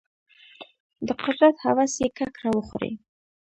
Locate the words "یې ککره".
2.01-2.49